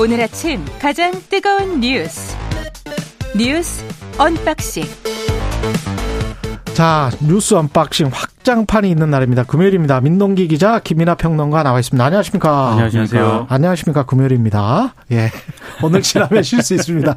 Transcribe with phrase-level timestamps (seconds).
[0.00, 2.36] 오늘 아침 가장 뜨거운 뉴스
[3.38, 3.84] 뉴스
[4.18, 4.82] 언박싱
[6.74, 9.44] 자 뉴스 언박싱 확장판이 있는 날입니다.
[9.44, 10.00] 금요일입니다.
[10.00, 12.04] 민동기 기자 김민하 평론가 나와 있습니다.
[12.04, 12.70] 안녕하십니까?
[12.72, 13.46] 안녕하세요.
[13.48, 14.04] 안녕하십니까?
[14.04, 14.94] 금요일입니다.
[15.12, 15.30] 예
[15.84, 17.16] 오늘 지나면 쉴 수 있습니다.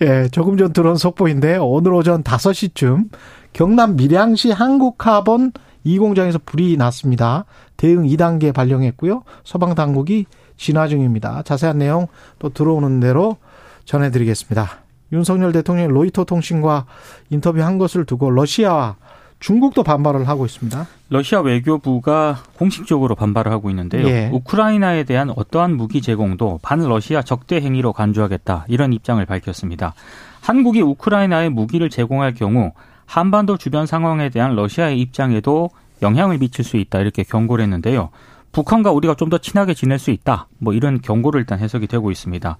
[0.00, 3.10] 예 조금 전 들어온 속보인데 오늘 오전 5시쯤
[3.52, 5.52] 경남 밀양시 한국카본
[5.84, 7.44] 2공장에서 불이 났습니다.
[7.76, 9.22] 대응 2단계 발령했고요.
[9.44, 10.24] 소방 당국이
[10.56, 11.42] 진화 중입니다.
[11.42, 12.06] 자세한 내용
[12.38, 13.36] 또 들어오는 대로
[13.84, 14.80] 전해드리겠습니다.
[15.12, 16.86] 윤석열 대통령이 로이터 통신과
[17.30, 18.96] 인터뷰한 것을 두고 러시아와
[19.38, 20.86] 중국도 반발을 하고 있습니다.
[21.10, 24.06] 러시아 외교부가 공식적으로 반발을 하고 있는데요.
[24.08, 24.30] 예.
[24.32, 29.94] 우크라이나에 대한 어떠한 무기 제공도 반러시아 적대 행위로 간주하겠다 이런 입장을 밝혔습니다.
[30.40, 32.72] 한국이 우크라이나에 무기를 제공할 경우
[33.04, 35.70] 한반도 주변 상황에 대한 러시아의 입장에도
[36.02, 38.10] 영향을 미칠 수 있다 이렇게 경고를 했는데요.
[38.56, 40.46] 북한과 우리가 좀 더 친하게 지낼 수 있다.
[40.58, 42.58] 뭐 이런 경고를 일단 해석이 되고 있습니다.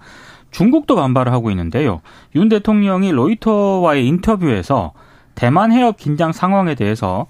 [0.50, 2.00] 중국도 반발을 하고 있는데요.
[2.34, 4.92] 윤 대통령이 로이터와의 인터뷰에서
[5.36, 7.27] 대만 해협 긴장 상황에 대해서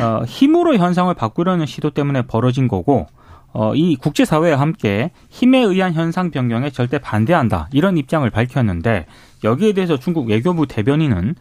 [0.00, 3.06] 어, 힘으로 현상을 바꾸려는 시도 때문에 벌어진 거고
[3.52, 9.06] 어, 이 국제사회와 함께 힘에 의한 현상 변경에 절대 반대한다 이런 입장을 밝혔는데
[9.44, 11.34] 여기에 대해서 중국 외교부 대변인은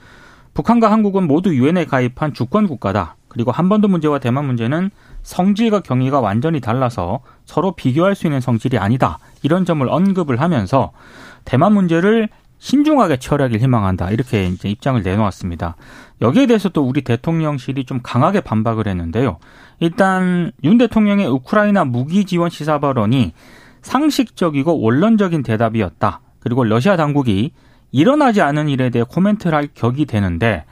[0.53, 3.15] 북한과 한국은 모두 유엔에 가입한 주권 국가다.
[3.29, 4.89] 그리고 한반도 문제와 대만 문제는
[5.23, 9.19] 성질과 경위가 완전히 달라서 서로 비교할 수 있는 성질이 아니다.
[9.43, 10.91] 이런 점을 언급을 하면서
[11.45, 14.11] 대만 문제를 신중하게 처리하길 희망한다.
[14.11, 15.75] 이렇게 이제 입장을 내놓았습니다.
[16.21, 19.37] 여기에 대해서 또 우리 대통령실이 좀 강하게 반박을 했는데요.
[19.79, 23.33] 일단 윤 대통령의 우크라이나 무기 지원 시사 발언이
[23.81, 26.19] 상식적이고 원론적인 대답이었다.
[26.41, 27.51] 그리고 러시아 당국이
[27.91, 30.65] 일어나지 않은 일에 대해 코멘트를 할 격이 되는데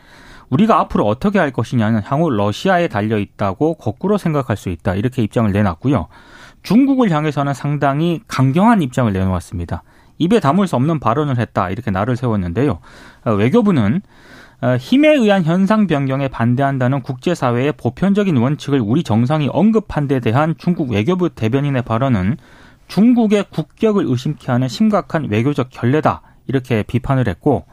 [0.50, 4.96] 우리가 앞으로 어떻게 할 것이냐는 향후 러시아에 달려 있다고 거꾸로 생각할 수 있다.
[4.96, 6.08] 이렇게 입장을 내놨고요.
[6.64, 9.84] 중국을 향해서는 상당히 강경한 입장을 내놓았습니다.
[10.18, 11.70] 입에 담을 수 없는 발언을 했다.
[11.70, 12.80] 이렇게 날을 세웠는데요.
[13.26, 14.02] 어, 외교부는
[14.60, 20.90] 어, 힘에 의한 현상 변경에 반대한다는 국제사회의 보편적인 원칙을 우리 정상이 언급한 데 대한 중국
[20.90, 22.38] 외교부 대변인의 발언은
[22.88, 26.22] 중국의 국격을 의심케 하는 심각한 외교적 결례다.
[26.48, 27.66] 이렇게 비판을 했고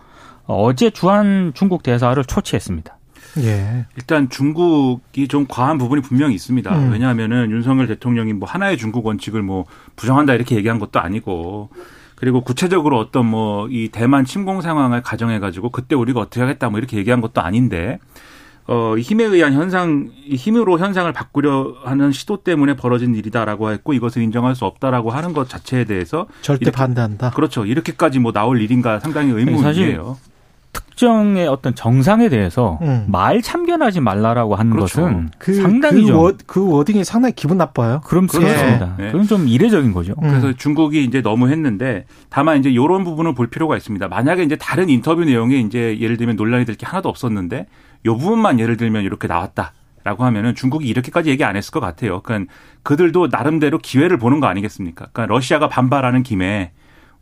[0.46, 2.96] 어제 주한 중국 대사를 초치했습니다.
[3.38, 3.86] 예.
[3.96, 6.78] 일단 중국이 좀 과한 부분이 분명히 있습니다.
[6.78, 6.92] 음.
[6.92, 9.64] 왜냐하면은 윤석열 대통령이 뭐 하나의 중국 원칙을 뭐
[9.96, 11.70] 부정한다 이렇게 얘기한 것도 아니고
[12.14, 16.78] 그리고 구체적으로 어떤 뭐 이 대만 침공 상황을 가정해 가지고 그때 우리가 어떻게 하겠다 뭐
[16.78, 17.98] 이렇게 얘기한 것도 아닌데
[18.66, 23.92] 어, 이 힘에 의한 현상, 이 힘으로 현상을 바꾸려 하는 시도 때문에 벌어진 일이다라고 했고
[23.92, 27.30] 이것을 인정할 수 없다라고 하는 것 자체에 대해서 절대 이렇게, 반대한다.
[27.30, 27.66] 그렇죠.
[27.66, 30.16] 이렇게까지 뭐 나올 일인가 상당히 의문이에요.
[30.74, 33.06] 특정의 어떤 정상에 대해서 음.
[33.08, 35.02] 말 참견하지 말라라고 하는 그렇죠.
[35.02, 38.02] 것은 그, 상당히 그, 좀 워, 그 워딩이 상당히 기분 나빠요.
[38.04, 38.46] 그럼 그렇죠.
[38.46, 38.94] 그렇습니다.
[38.98, 39.10] 네.
[39.10, 40.14] 그건 좀 이례적인 거죠.
[40.22, 40.28] 음.
[40.28, 44.06] 그래서 중국이 이제 너무 했는데 다만 이제 이런 부분을 볼 필요가 있습니다.
[44.08, 47.66] 만약에 이제 다른 인터뷰 내용에 이제 예를 들면 논란이 될 게 하나도 없었는데
[48.06, 49.72] 요 부분만 예를 들면 이렇게 나왔다.
[50.02, 52.20] 라고 하면은 중국이 이렇게까지 얘기 안 했을 것 같아요.
[52.20, 52.52] 그러니까
[52.82, 55.06] 그들도 나름대로 기회를 보는 거 아니겠습니까?
[55.12, 56.72] 그러니까 러시아가 반발하는 김에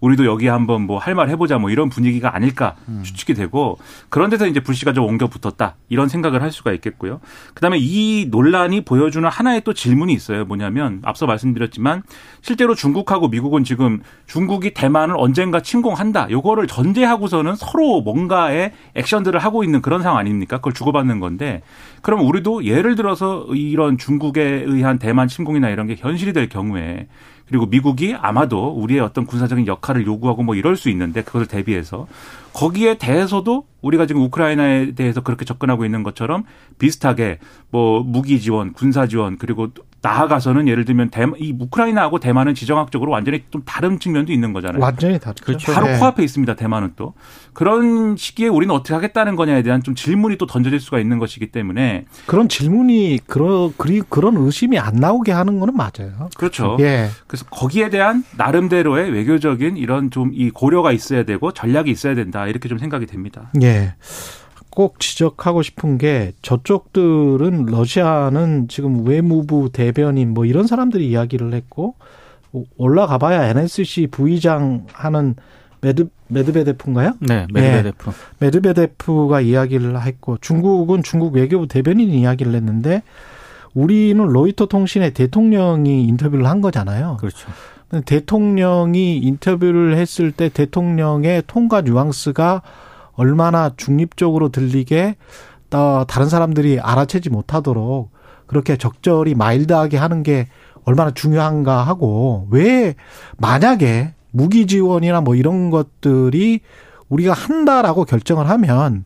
[0.03, 4.47] 우리도 여기 한번 뭐 할 말 해보자 뭐 이런 분위기가 아닐까 추측이 되고 그런 데서
[4.47, 7.21] 이제 불씨가 좀 옮겨 붙었다 이런 생각을 할 수가 있겠고요.
[7.55, 10.45] 그다음에 이 논란이 보여주는 하나의 또 질문이 있어요.
[10.45, 12.03] 뭐냐면 앞서 말씀드렸지만
[12.43, 16.29] 실제로 중국하고 미국은 지금 중국이 대만을 언젠가 침공한다.
[16.31, 20.59] 요거를 전제하고서는 서로 뭔가의 액션들을 하고 있는 그런 상황 아닙니까?
[20.59, 21.63] 그걸 주고받는 건데
[22.03, 27.07] 그럼 우리도 예를 들어서 이런 중국에 의한 대만 침공이나 이런 게 현실이 될 경우에
[27.47, 32.07] 그리고 미국이 아마도 우리의 어떤 군사적인 역할을 요구하고 뭐 이럴 수 있는데 그것을 대비해서
[32.55, 36.45] 거기에 대해서도 우리가 지금 우크라이나에 대해서 그렇게 접근하고 있는 것처럼
[36.79, 37.39] 비슷하게
[37.71, 39.69] 뭐 무기 지원, 군사 지원 그리고
[40.03, 44.83] 나아가서는 예를 들면 대만, 이 우크라이나하고 대만은 지정학적으로 완전히 좀 다른 측면도 있는 거잖아요.
[44.83, 45.45] 완전히 다르죠.
[45.45, 45.73] 그렇죠.
[45.73, 45.99] 바로 네.
[45.99, 46.55] 코앞에 있습니다.
[46.57, 47.15] 대만은 또
[47.53, 52.07] 그런 시기에 우리는 어떻게 하겠다는 거냐에 대한 좀 질문이 또 던져질 수가 있는 것이기 때문에
[52.27, 56.31] 그런 질문이 그런 그리 그런 의심이 안 나오게 하는 거는 맞아요.
[56.37, 56.77] 그렇죠.
[56.81, 57.09] 예.
[57.29, 62.69] 그래서 거기에 대한 나름대로의 외교적인 이런 좀 이 고려가 있어야 되고 전략이 있어야 된다 이렇게
[62.69, 63.51] 좀 생각이 됩니다.
[63.63, 63.95] 예.
[64.75, 71.95] 꼭 지적하고 싶은 게 저쪽들은 러시아는 지금 외무부 대변인 뭐 이런 사람들이 이야기를 했고
[72.77, 75.35] 올라가 봐야 NSC 부의장 하는
[75.83, 77.15] 메드 메드베데프인가요?
[77.21, 78.11] 네, 메드베데프.
[78.39, 83.03] 메드베데프가 이야기를 했고 중국은 중국 외교부 대변인이 이야기를 했는데
[83.75, 87.19] 우리는 로이터 통신의 대통령이 인터뷰를 한 거잖아요.
[87.21, 87.49] 그렇죠.
[88.07, 92.63] 대통령이 인터뷰를 했을 때 대통령의 톤과 뉘앙스가
[93.15, 95.17] 얼마나 중립적으로 들리게
[95.75, 98.11] 어, 다른 사람들이 알아채지 못하도록
[98.47, 100.49] 그렇게 적절히 마일드하게 하는 게
[100.85, 102.95] 얼마나 중요한가 하고 왜
[103.39, 106.61] 만약에 무기 지원이나 뭐 이런 것들이
[107.09, 109.05] 우리가 한다라고 결정을 하면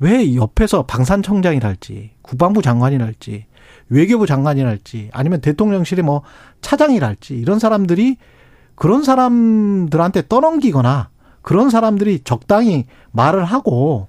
[0.00, 3.46] 왜 옆에서 방산청장이랄지 국방부 장관이랄지
[3.88, 6.22] 외교부 장관이랄지 아니면 대통령실의 뭐
[6.60, 8.16] 차장이랄지 이런 사람들이
[8.74, 11.10] 그런 사람들한테 떠넘기거나
[11.42, 14.08] 그런 사람들이 적당히 말을 하고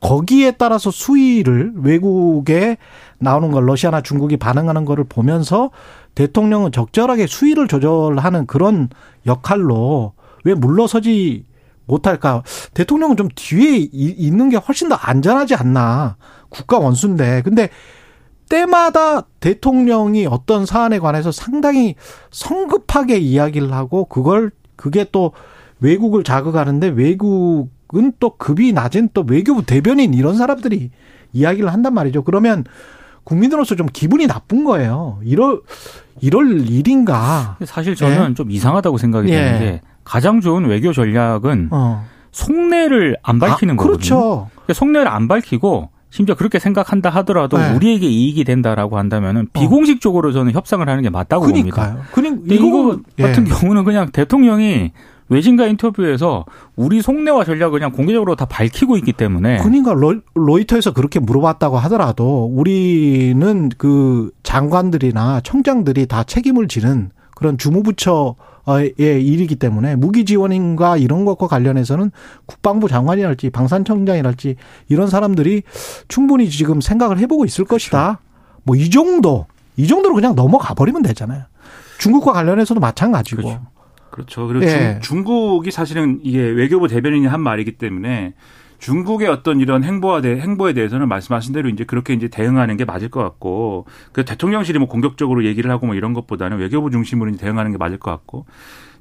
[0.00, 2.76] 거기에 따라서 수위를 외국에
[3.18, 5.70] 나오는 걸 러시아나 중국이 반응하는 거를 보면서
[6.14, 8.88] 대통령은 적절하게 수위를 조절하는 그런
[9.26, 10.12] 역할로
[10.44, 11.44] 왜 물러서지
[11.86, 12.42] 못할까?
[12.74, 16.16] 대통령은 좀 뒤에 있는 게 훨씬 더 안전하지 않나.
[16.48, 17.42] 국가 원수인데.
[17.42, 17.70] 근데
[18.48, 21.96] 때마다 대통령이 어떤 사안에 관해서 상당히
[22.30, 25.32] 성급하게 이야기를 하고 그걸 그게 또
[25.80, 30.90] 외국을 자극하는데 외국은 또 급이 낮은 또 외교부 대변인 이런 사람들이
[31.32, 32.22] 이야기를 한단 말이죠.
[32.24, 32.64] 그러면
[33.24, 35.18] 국민으로서 좀 기분이 나쁜 거예요.
[35.22, 35.60] 이럴
[36.20, 37.56] 이럴 일인가?
[37.64, 38.34] 사실 저는 예?
[38.34, 39.36] 좀 이상하다고 생각이 예.
[39.36, 42.04] 드는 게 가장 좋은 외교 전략은 어.
[42.32, 44.14] 속내를 안 밝히는 아, 그렇죠.
[44.14, 44.50] 거거든요.
[44.54, 47.74] 그러니까 속내를 안 밝히고 심지어 그렇게 생각한다 하더라도 네.
[47.74, 49.60] 우리에게 이익이 된다라고 한다면은 어.
[49.60, 51.92] 비공식적으로 저는 협상을 하는 게 맞다고 그러니까요.
[51.92, 52.10] 봅니다.
[52.12, 53.50] 그러니까 이거 같은 예.
[53.50, 54.92] 경우는 그냥 대통령이
[55.28, 56.44] 외신과 인터뷰에서
[56.76, 59.58] 우리 속내와 전략을 그냥 공개적으로 다 밝히고 있기 때문에.
[59.58, 68.36] 그러니까 로, 이터에서 그렇게 물어봤다고 하더라도 우리는 그 장관들이나 청장들이 다 책임을 지는 그런 주무부처
[68.70, 72.10] 의 일이기 때문에 무기 지원인과 이런 것과 관련해서는
[72.44, 74.56] 국방부 장관이랄지 방산청장이랄지
[74.90, 75.62] 이런 사람들이
[76.08, 77.86] 충분히 지금 생각을 해보고 있을 그렇죠.
[77.86, 78.20] 것이다.
[78.64, 79.46] 뭐이 정도
[79.78, 81.44] 이 정도로 그냥 넘어가 버리면 되잖아요.
[81.98, 83.42] 중국과 관련해서도 마찬가지고.
[83.42, 83.62] 그렇죠.
[84.18, 84.48] 그렇죠.
[84.48, 84.98] 그리고 예.
[85.00, 88.34] 중, 국이 사실은 이게 외교부 대변인이 한 말이기 때문에
[88.80, 93.10] 중국의 어떤 이런 행보에 대 행보에 대해서는 말씀하신 대로 이제 그렇게 이제 대응하는 게 맞을
[93.10, 97.72] 것 같고 그 대통령실이 뭐 공격적으로 얘기를 하고 뭐 이런 것보다는 외교부 중심으로 이제 대응하는
[97.72, 98.46] 게 맞을 것 같고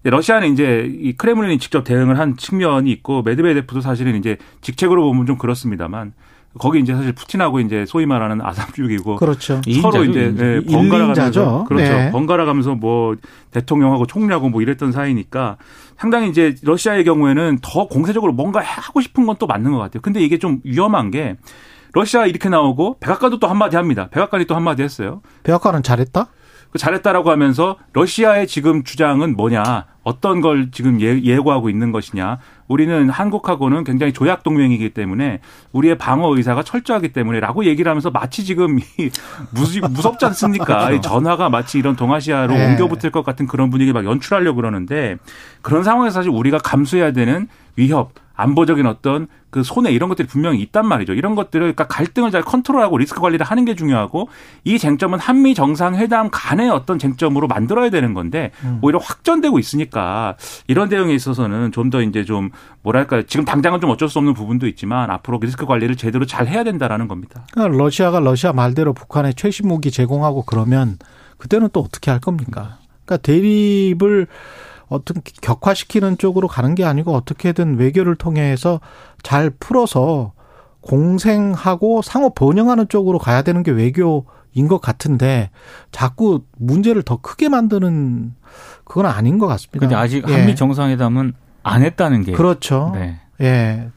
[0.04, 5.38] 러시아는 이제 이 크레물린이 직접 대응을 한 측면이 있고 메드베데프도 사실은 이제 직책으로 보면 좀
[5.38, 6.14] 그렇습니다만
[6.60, 9.62] 거기 이제 사실 푸틴하고 이제 소위 말하는 아삼육이고 그렇죠.
[9.82, 11.94] 서로 이제 네, 번갈아 가면서 그렇죠.
[11.94, 12.12] 네.
[12.12, 13.16] 번갈아 가면서 뭐
[13.52, 15.58] 대통령하고 총리하고 뭐 이랬던 사이니까
[15.98, 20.02] 상당히 이제 러시아의 경우에는 더 공세적으로 뭔가 하고 싶은 건 또 맞는 것 같아요.
[20.02, 21.38] 근데 이게 좀 위험한 게
[21.94, 24.08] 러시아 이렇게 나오고 백악관도 또 한마디 합니다.
[24.12, 25.22] 백악관이 또 한마디 했어요.
[25.44, 26.28] 백악관은 잘했다?
[26.72, 32.40] 그 잘했다라고 하면서 러시아의 지금 주장은 뭐냐, 어떤 걸 지금 예, 예고하고 있는 것이냐.
[32.68, 35.40] 우리는 한국하고는 굉장히 조약 동맹이기 때문에
[35.74, 38.80] 우리의 방어 의사가 철저하기 때문에라고 얘기를 하면서 마치 지금
[39.52, 40.92] 무섭지 않습니까?
[40.96, 42.68] 이 전화가 마치 이런 동아시아로 네.
[42.68, 45.18] 옮겨 붙을 것 같은 그런 분위기 막 연출하려고 그러는데
[45.62, 50.86] 그런 상황에서 사실 우리가 감수해야 되는 위협 안보적인 어떤 그 손해 이런 것들이 분명히 있단
[50.86, 51.14] 말이죠.
[51.14, 54.30] 이런 것들을 그러니까 갈등을 잘 컨트롤하고 리스크 관리를 하는 게 중요하고
[54.64, 58.80] 이 쟁점은 한미 정상회담 간의 어떤 쟁점으로 만들어야 되는 건데 음.
[58.82, 60.36] 오히려 확전되고 있으니까
[60.68, 62.50] 이런 대응에 있어서는 좀 더 이제 좀
[62.84, 66.64] 뭐랄까 지금 당장은 좀 어쩔 수 없는 부분도 있지만 앞으로 리스크 관리를 제대로 잘 해야
[66.66, 67.46] 된다라는 겁니다.
[67.54, 70.98] 그러니까 러시아가 러시아 말대로 북한에 최신 무기 제공하고 그러면
[71.38, 72.78] 그때는 또 어떻게 할 겁니까?
[73.06, 74.28] 그러니까 대립을
[74.90, 78.80] 어떤 격화시키는 쪽으로 가는 게 아니고 어떻게든 외교를 통해서
[79.24, 80.34] 잘 풀어서
[80.82, 85.50] 공생하고 상호 번영하는 쪽으로 가야 되는 게 외교인 것 같은데
[85.92, 88.34] 자꾸 문제를 더 크게 만드는
[88.86, 89.80] 그건 아닌 것 같습니다.
[89.80, 90.34] 근데 아직 예.
[90.34, 91.34] 한미 정상회담은
[91.64, 92.92] 안 했다는 게 그렇죠.
[92.96, 93.20] 네.
[93.42, 93.90] 예.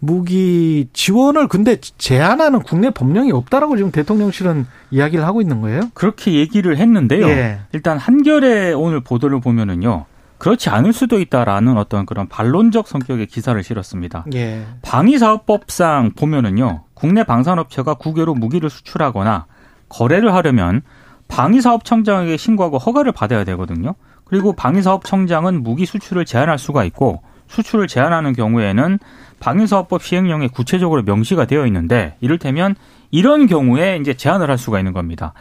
[0.00, 5.82] 무기 지원을 근데 제한하는 국내 법령이 없다라고 지금 대통령실은 이야기를 하고 있는 거예요?
[5.94, 7.26] 그렇게 얘기를 했는데요.
[7.28, 7.60] 예.
[7.72, 10.04] 일단 한겨레 오늘 보도를 보면은요.
[10.38, 14.26] 그렇지 않을 수도 있다라는 어떤 그런 반론적 성격의 기사를 실었습니다.
[14.34, 14.66] 예.
[14.82, 16.84] 방위사업법상 보면은요.
[16.92, 19.46] 국내 방산업체가 국외로 무기를 수출하거나
[19.88, 20.82] 거래를 하려면
[21.28, 23.94] 방위사업청장에게 신고하고 허가를 받아야 되거든요.
[24.24, 28.98] 그리고 방위사업청장은 무기 수출을 제한할 수가 있고 수출을 제한하는 경우에는
[29.40, 32.74] 방위사업법 시행령에 구체적으로 명시가 되어 있는데 이를테면
[33.10, 35.32] 이런 경우에 이제 제한을 할 수가 있는 겁니다.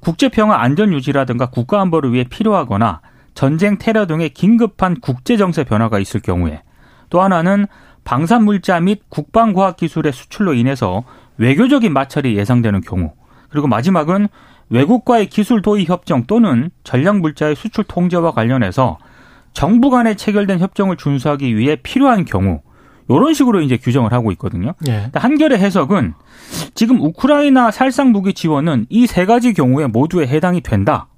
[0.00, 3.00] 국제 평화 안전 유지라든가 국가 안보를 위해 필요하거나
[3.34, 6.62] 전쟁 테러 등의 긴급한 국제 정세 변화가 있을 경우에
[7.08, 7.66] 또 하나는
[8.04, 11.04] 방산 물자 및 국방 과학 기술의 수출로 인해서
[11.38, 13.12] 외교적인 마찰이 예상되는 경우
[13.48, 14.28] 그리고 마지막은
[14.70, 18.98] 외국과의 기술 도입 협정 또는 전략 물자의 수출 통제와 관련해서
[19.52, 22.60] 정부 간에 체결된 협정을 준수하기 위해 필요한 경우
[23.08, 24.74] 이런 식으로 이제 규정을 하고 있거든요.
[24.88, 25.10] 예.
[25.14, 26.14] 한결의 해석은
[26.74, 31.08] 지금 우크라이나 살상 무기 지원은 이 세 가지 경우에 모두에 해당이 된다.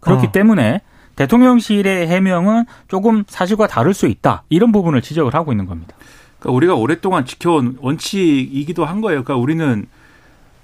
[0.00, 0.32] 그렇기 어.
[0.32, 0.80] 때문에
[1.16, 4.44] 대통령실의 해명은 조금 사실과 다를 수 있다.
[4.48, 5.94] 이런 부분을 지적을 하고 있는 겁니다.
[6.38, 9.22] 그러니까 우리가 오랫동안 지켜온 원칙이기도 한 거예요.
[9.24, 9.86] 그러니까 우리는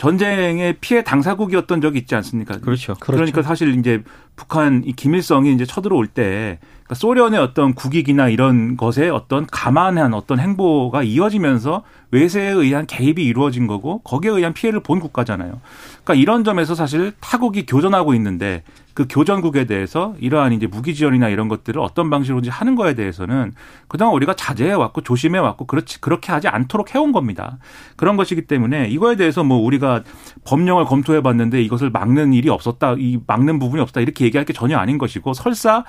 [0.01, 2.59] 전쟁의 피해 당사국이었던 적이 있지 않습니까?
[2.59, 2.95] 그렇죠.
[3.01, 4.03] 그러니까 사실 이제
[4.35, 10.39] 북한 이 김일성이 이제 쳐들어올 때 그러니까 소련의 어떤 국익이나 이런 것에 어떤 감안한 어떤
[10.39, 15.61] 행보가 이어지면서 외세에 의한 개입이 이루어진 거고 거기에 의한 피해를 본 국가잖아요.
[16.03, 18.63] 그러니까 이런 점에서 사실 타국이 교전하고 있는데
[19.01, 23.55] 그 교전국에 대해서 이러한 이제 무기 지원이나 이런 것들을 어떤 방식으로 이제 하는 거에 대해서는
[23.89, 27.57] 그동안 우리가 자제해 왔고 조심해 왔고 그렇지 그렇게 하지 않도록 해온 겁니다.
[27.97, 30.03] 그런 것이기 때문에 이거에 대해서 뭐 우리가
[30.45, 34.77] 법령을 검토해 봤는데 이것을 막는 일이 없었다, 이 막는 부분이 없다 이렇게 얘기할 게 전혀
[34.77, 35.87] 아닌 것이고 설사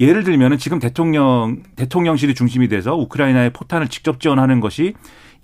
[0.00, 4.94] 예를 들면은 지금 대통령 대통령실이 중심이 돼서 우크라이나에 포탄을 직접 지원하는 것이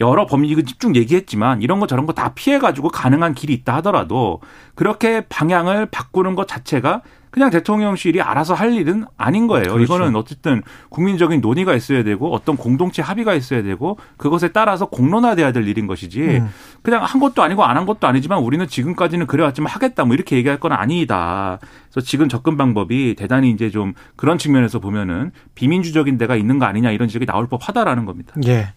[0.00, 4.40] 여러 법리그 집중 얘기했지만 이런 거 저런 거 다 피해 가지고 가능한 길이 있다 하더라도
[4.74, 9.72] 그렇게 방향을 바꾸는 것 자체가 그냥 대통령실이 알아서 할 일은 아닌 거예요.
[9.72, 9.82] 그렇죠.
[9.82, 15.66] 이거는 어쨌든 국민적인 논의가 있어야 되고 어떤 공동체 합의가 있어야 되고 그것에 따라서 공론화돼야 될
[15.66, 16.48] 일인 것이지 음.
[16.82, 20.60] 그냥 한 것도 아니고 안 한 것도 아니지만 우리는 지금까지는 그래왔지만 하겠다 뭐 이렇게 얘기할
[20.60, 21.58] 건 아니다.
[21.90, 26.92] 그래서 지금 접근 방법이 대단히 이제 좀 그런 측면에서 보면은 비민주적인 데가 있는 거 아니냐
[26.92, 28.32] 이런 지적이 나올 법하다라는 겁니다.
[28.46, 28.68] 예.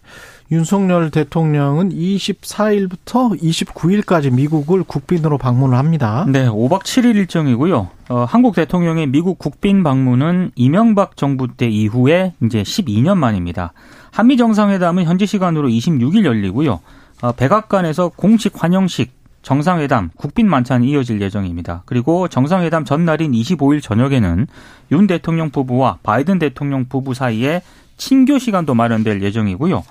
[0.50, 6.24] 윤석열 대통령은 24일부터 29일까지 미국을 국빈으로 방문을 합니다.
[6.26, 7.88] 네, 5박 7일 일정이고요.
[8.08, 13.74] 어, 한국 대통령의 미국 국빈 방문은 이명박 정부 때 이후에 이제 12년 만입니다.
[14.10, 16.80] 한미 정상회담은 현지 시간으로 26일 열리고요.
[17.20, 21.82] 어, 백악관에서 공식 환영식 정상회담, 국빈 만찬이 이어질 예정입니다.
[21.84, 24.46] 그리고 정상회담 전날인 25일 저녁에는
[24.92, 27.62] 윤 대통령 부부와 바이든 대통령 부부 사이에
[27.96, 29.84] 친교 시간도 마련될 예정이고요.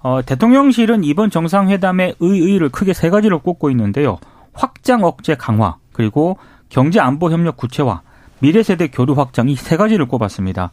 [0.00, 4.18] 어, 대통령실은 이번 정상회담의 의의를 크게 세 가지로 꼽고 있는데요.
[4.52, 6.38] 확장 억제 강화, 그리고
[6.68, 8.02] 경제 안보 협력 구체화,
[8.40, 10.70] 미래 세대 교류 확장 이 세 가지를 꼽았습니다.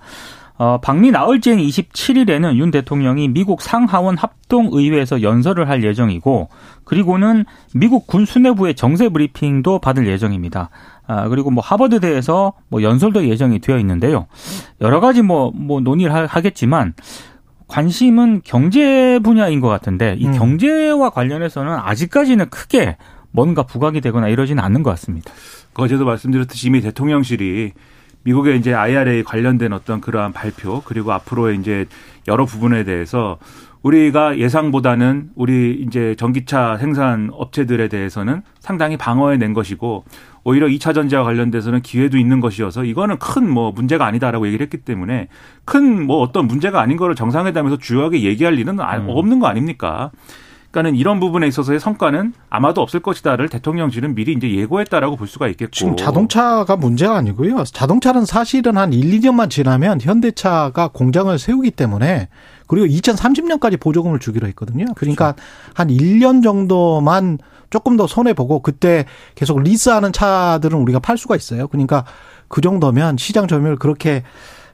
[0.57, 6.47] 어, 방미 나흘째인 27일에는 윤 대통령이 미국 상하원 합동의회에서 연설을 할 예정이고,
[6.85, 10.69] 그리고는 미국 군 수뇌부의 정세 브리핑도 받을 예정입니다.
[11.07, 14.27] 아, 그리고 뭐 하버드대에서 뭐 연설도 예정이 되어 있는데요.
[14.79, 16.93] 여러 가지 뭐, 뭐 논의를 하겠지만,
[17.67, 20.33] 관심은 경제 분야인 것 같은데 이 음.
[20.33, 22.97] 경제와 관련해서는 아직까지는 크게
[23.31, 25.31] 뭔가 부각이 되거나 이러지는 않는 것 같습니다.
[25.75, 27.73] 어제도 말씀드렸듯이 이미 대통령실이
[28.23, 31.85] 미국의 이제 IRA 관련된 어떤 그러한 발표 그리고 앞으로의 이제
[32.27, 33.37] 여러 부분에 대해서
[33.85, 40.05] 우리가 예상보다는 우리 이제 전기차 생산 업체들에 대해서는 상당히 방어해 낸 것이고
[40.43, 45.27] 오히려 2차 전지와 관련돼서는 기회도 있는 것이어서 이거는 큰 뭐 문제가 아니다라고 얘기를 했기 때문에
[45.65, 49.05] 큰 뭐 어떤 문제가 아닌 거를 정상회담에서 주요하게 얘기할 일은 아, 음.
[49.07, 50.09] 없는 거 아닙니까?
[50.71, 55.71] 그러니까는 이런 부분에 있어서의 성과는 아마도 없을 것이다를 대통령실은 미리 이제 예고했다라고 볼 수가 있겠고.
[55.71, 57.63] 지금 자동차가 문제가 아니고요.
[57.63, 62.27] 자동차는 사실은 한 1, 2년만 지나면 현대차가 공장을 세우기 때문에
[62.67, 64.85] 그리고 2030년까지 보조금을 주기로 했거든요.
[64.95, 65.49] 그러니까 그렇죠.
[65.73, 67.37] 한 1년 정도만
[67.69, 69.05] 조금 더 손해 보고 그때
[69.35, 71.67] 계속 리스하는 차들은 우리가 팔 수가 있어요.
[71.67, 72.05] 그러니까
[72.47, 74.23] 그 정도면 시장 점유율 그렇게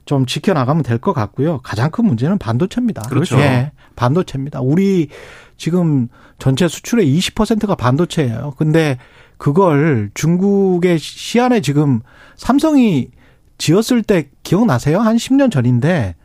[0.06, 1.60] 좀 지켜나가면 될 것 같고요.
[1.64, 3.04] 가장 큰 문제는 반도체입니다.
[3.04, 3.38] 그렇죠.
[3.40, 4.62] 예, 반도체입니다.
[4.62, 5.10] 우리
[5.58, 6.08] 지금
[6.40, 8.54] 전체 수출의 20%가 반도체예요.
[8.58, 8.98] 근데
[9.38, 12.02] 그걸 중국의 시안에 지금
[12.36, 13.10] 삼성이
[13.58, 15.00] 지었을 때 기억나세요?
[15.00, 16.16] 한 10년 전인데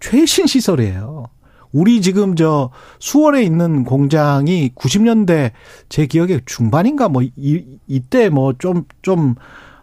[0.00, 1.26] 최신 시설이에요.
[1.72, 5.52] 우리 지금 저 수원에 있는 공장이 90년대
[5.88, 9.34] 제 기억에 중반인가 뭐 이, 이때 뭐 좀 좀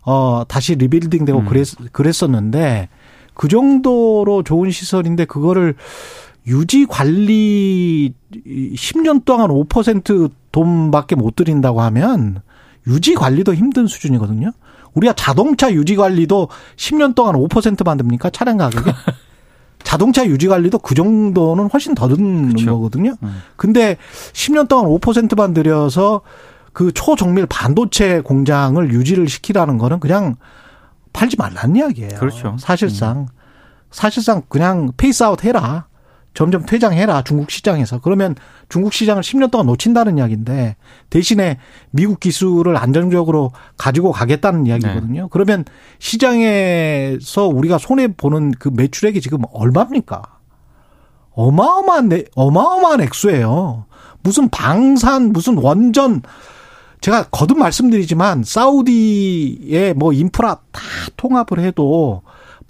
[0.06, 1.46] 어 다시 리빌딩 되고 음.
[1.46, 2.90] 그랬 그랬었는데
[3.34, 5.76] 그 정도로 좋은 시설인데 그거를
[6.46, 12.42] 유지 관리 10년 동안 5% 돈밖에 못 드린다고 하면
[12.86, 14.52] 유지 관리도 힘든 수준이거든요.
[14.94, 18.30] 우리가 자동차 유지 관리도 10년 동안 5% 만 듭니까?
[18.30, 18.92] 차량 가격에?
[19.84, 22.76] 자동차 유지 관리도 그 정도는 훨씬 더 드는 그렇죠.
[22.76, 23.16] 거거든요.
[23.24, 23.42] 음.
[23.56, 23.98] 근데
[24.34, 26.22] 10년 동안 5%만 들여서
[26.72, 30.36] 그 초정밀 반도체 공장을 유지를 시키라는 거는 그냥
[31.14, 32.20] 팔지 말라는 이야기예요.
[32.20, 32.56] 그렇죠.
[32.60, 33.28] 사실상 음.
[33.92, 35.86] 사실상 그냥 phase out 해라.
[36.34, 38.36] 점점 퇴장해라 중국 시장에서 그러면
[38.70, 40.76] 중국 시장을 10년 동안 놓친다는 이야기인데
[41.10, 41.60] 대신에
[41.92, 45.22] 미국 기술을 안정적으로 가지고 가겠다는 이야기거든요.
[45.24, 45.28] 네.
[45.30, 45.64] 그러면
[46.00, 50.22] 시장에서 우리가 손해 보는 그 매출액이 지금 얼마입니까?
[51.32, 53.86] 어마어마한 어마어마한 액수예요.
[54.22, 56.22] 무슨 방산 무슨 원전
[57.02, 60.82] 제가 거듭 말씀드리지만 사우디의 뭐 인프라 다
[61.18, 62.22] 통합을 해도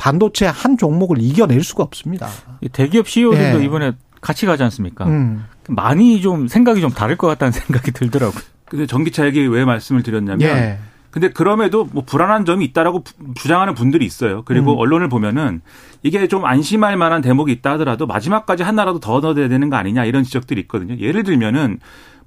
[0.03, 2.27] 반도체 한 종목을 이겨낼 수가 없습니다.
[2.73, 3.63] 대기업 CEO들도 예.
[3.63, 5.05] 이번에 같이 가지 않습니까?
[5.05, 5.45] 음.
[5.69, 8.41] 많이 좀 생각이 좀 다를 것 같다는 생각이 들더라고요.
[8.65, 10.79] 근데 전기차 얘기 왜 말씀을 드렸냐면 예.
[11.09, 13.05] 근데 그럼에도 뭐 불안한 점이 있다라고
[13.35, 14.41] 주장하는 분들이 있어요.
[14.43, 14.79] 그리고 음.
[14.79, 15.61] 언론을 보면은
[16.01, 20.25] 이게 좀 안심할 만한 대목이 있다 하더라도 마지막까지 하나라도 더 넣어야 되는 거 아니냐 이런
[20.25, 20.97] 지적들이 있거든요.
[20.97, 21.79] 예를 들면은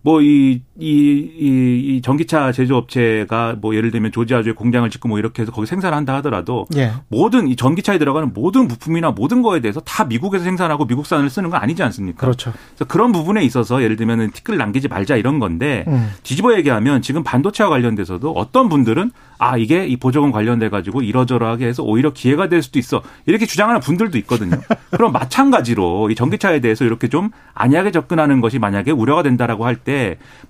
[0.07, 5.67] 뭐이이 이 이 전기차 제조업체가 뭐 예를 들면 조지아주에 공장을 짓고 뭐 이렇게 해서 거기
[5.67, 6.93] 생산을 한다 하더라도 예.
[7.09, 11.61] 모든 이 전기차에 들어가는 모든 부품이나 모든 거에 대해서 다 미국에서 생산하고 미국산을 쓰는 건
[11.63, 12.21] 아니지 않습니까?
[12.21, 12.53] 그렇죠.
[12.75, 16.11] 그래서 그런 부분에 있어서 예를 들면은 티끌 남기지 말자 이런 건데 음.
[16.23, 21.83] 뒤집어 얘기하면 지금 반도체와 관련돼서도 어떤 분들은 아 이게 이 보조금 관련돼 가지고 이러저러하게 해서
[21.83, 24.57] 오히려 기회가 될 수도 있어 이렇게 주장하는 분들도 있거든요.
[24.91, 29.96] 그럼 마찬가지로 이 전기차에 대해서 이렇게 좀 안약하게 접근하는 것이 만약에 우려가 된다라고 할때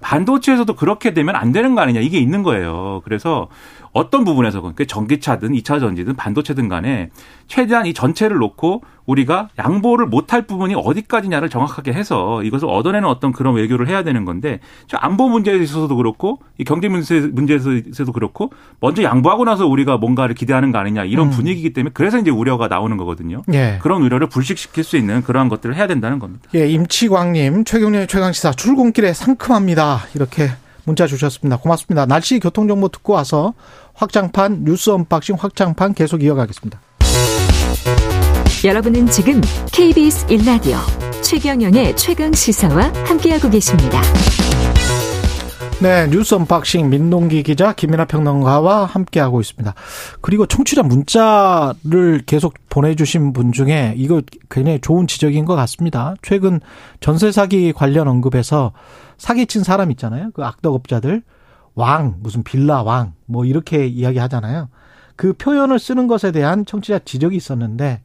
[0.01, 3.03] 반도체에서도 그렇게 되면 안 되는 거 아니냐 이게 있는 거예요.
[3.05, 3.49] 그래서
[3.93, 7.11] 어떤 부분에서 그 전기차든 2차 전지든 반도체든 간에
[7.47, 13.55] 최대한 이 전체를 놓고 우리가 양보를 못할 부분이 어디까지냐를 정확하게 해서 이것을 얻어내는 어떤 그런
[13.55, 19.03] 외교를 해야 되는 건데 저 안보 문제에 있어서도 그렇고 이 경제 문제 문제에서도 그렇고 먼저
[19.03, 21.31] 양보하고 나서 우리가 뭔가를 기대하는 거 아니냐 이런 음.
[21.31, 23.43] 분위기이기 때문에 그래서 이제 우려가 나오는 거거든요.
[23.53, 23.79] 예.
[23.81, 26.49] 그런 우려를 불식시킬 수 있는 그러한 것들을 해야 된다는 겁니다.
[26.55, 30.01] 예, 임치광님, 최경영의 최강시사 출근길에 상큼합니다.
[30.15, 30.51] 이렇게
[30.85, 31.59] 문자 주셨습니다.
[31.59, 32.07] 고맙습니다.
[32.07, 33.55] 날씨 교통 정보 듣고 와서
[33.95, 36.81] 확장판, 뉴스 unboxing 확장판 계속 이어가겠습니다.
[38.65, 39.41] 여러분은 지금
[39.73, 40.77] KBS 1라디오
[41.23, 44.01] 최경영의 최강 시사와 함께하고 계십니다.
[45.81, 49.75] 네, 뉴스 unboxing 민동기 기자 김민하 평론가와 함께하고 있습니다.
[50.23, 56.15] 그리고 청취자 문자를 계속 보내주신 분 중에 이거 굉장히 좋은 지적인 것 같습니다.
[56.23, 56.61] 최근
[57.01, 58.73] 전세 사기 관련 언급에서
[59.19, 60.31] 사기친 사람 있잖아요.
[60.35, 61.23] 그 악덕업자들
[61.75, 64.69] 왕 무슨 빌라 왕 뭐 이렇게 이야기하잖아요.
[65.15, 68.03] 그 표현을 쓰는 것에 대한 청취자 지적이 있었는데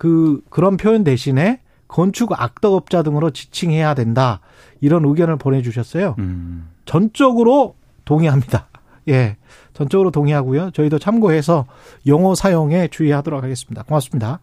[0.00, 4.40] 그 그런 표현 대신에 건축 악덕업자 등으로 지칭해야 된다
[4.80, 6.14] 이런 의견을 보내주셨어요.
[6.18, 6.70] 음.
[6.86, 7.74] 전적으로
[8.06, 8.68] 동의합니다.
[9.08, 9.36] 예.
[9.74, 10.70] 전적으로 동의하고요.
[10.70, 11.66] 저희도 참고해서
[12.06, 13.82] 용어 사용에 주의하도록 하겠습니다.
[13.82, 14.40] 고맙습니다.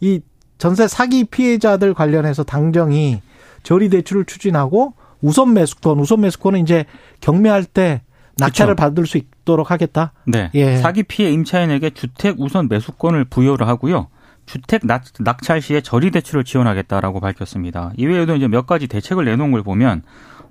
[0.00, 0.22] 이
[0.58, 3.22] 전세 사기 피해자들 관련해서 당정이
[3.62, 6.84] 저리 대출을 추진하고 우선 매수권, 우선 매수권은 이제
[7.20, 8.02] 경매할 때
[8.38, 8.82] 낙찰을 그쵸.
[8.82, 10.12] 받을 수 있도록 하겠다.
[10.24, 10.50] 네.
[10.54, 10.78] 예.
[10.78, 14.08] 사기 피해 임차인에게 주택 우선 매수권을 부여를 하고요.
[14.46, 17.92] 주택 낙, 낙찰 시에 저리 대출을 지원하겠다라고 밝혔습니다.
[17.96, 20.02] 이외에도 이제 몇 가지 대책을 내놓은 걸 보면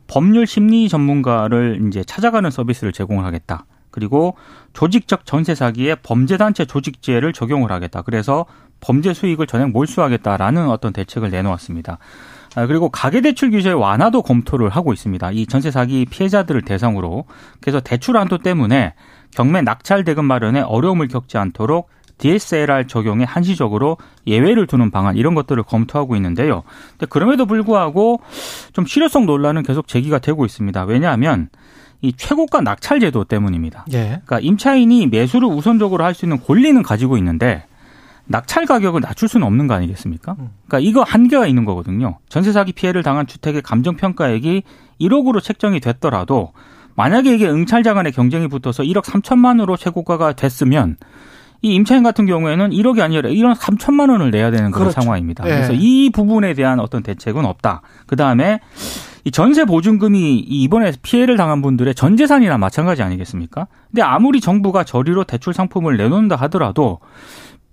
[0.08, 3.65] 법률 심리 전문가를 이제 찾아가는 서비스를 제공을 하겠다.
[3.89, 4.36] 그리고
[4.73, 8.01] 조직적 전세 사기에 범죄단체 조직죄를 적용을 하겠다.
[8.01, 8.45] 그래서
[8.81, 11.97] 범죄 수익을 전액 몰수하겠다라는 어떤 대책을 내놓았습니다.
[12.55, 15.31] 아, 그리고 가계대출 규제 완화도 검토를 하고 있습니다.
[15.31, 17.25] 이 전세 사기 피해자들을 대상으로
[17.62, 18.93] 그래서 대출 한도 때문에
[19.31, 23.97] 경매 낙찰 대금 마련에 어려움을 겪지 않도록 DSLR 적용에 한시적으로
[24.28, 26.63] 예외를 두는 방안 이런 것들을 검토하고 있는데요.
[26.91, 28.21] 근데 그럼에도 불구하고
[28.73, 30.84] 좀 실효성 논란은 계속 제기가 되고 있습니다.
[30.86, 31.49] 왜냐하면
[32.01, 33.86] 이 최고가 낙찰 제도 때문입니다.
[33.93, 34.21] 예.
[34.25, 37.65] 그러니까 임차인이 매수를 우선적으로 할 수 있는 권리는 가지고 있는데
[38.28, 40.36] 낙찰 가격을 낮출 수는 없는 거 아니겠습니까?
[40.36, 42.17] 그러니까 이거 한계가 있는 거거든요.
[42.30, 44.63] 전세 사기 피해를 당한 주택의 감정 평가액이
[45.01, 46.54] 1억으로 책정이 됐더라도
[46.95, 50.97] 만약에 이게 응찰자 간의 경쟁이 붙어서 1억 3천만으로 최고가가 됐으면
[51.65, 55.01] 이 임차인 같은 경우에는 1억이 아니라 1억 3천만 원을 내야 되는 그런 그렇죠.
[55.01, 55.45] 상황입니다.
[55.47, 55.49] 예.
[55.49, 57.82] 그래서 이 부분에 대한 어떤 대책은 없다.
[58.06, 58.60] 그 다음에
[59.23, 63.65] 이 전세 보증금이 이 이번에 피해를 당한 분들의 전 재산이나 마찬가지 아니겠습니까?
[63.89, 66.99] 근데 아무리 정부가 저리로 대출 상품을 내놓는다 하더라도